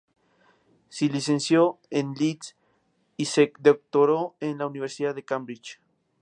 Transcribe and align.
Se 0.89 1.05
licenció 1.09 1.77
en 1.91 2.15
Leeds 2.15 2.55
y 3.17 3.25
se 3.25 3.53
doctoró 3.59 4.35
en 4.39 4.57
la 4.57 4.65
Universidad 4.65 5.13
de 5.13 5.23
Cambridge. 5.23 5.79